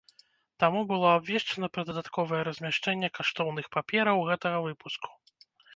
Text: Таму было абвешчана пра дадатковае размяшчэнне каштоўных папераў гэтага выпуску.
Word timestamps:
Таму 0.63 0.79
было 0.91 1.07
абвешчана 1.17 1.69
пра 1.77 1.81
дадатковае 1.91 2.41
размяшчэнне 2.49 3.07
каштоўных 3.19 3.65
папераў 3.79 4.17
гэтага 4.33 4.57
выпуску. 4.71 5.07